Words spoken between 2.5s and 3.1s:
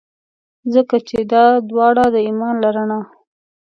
له رڼا.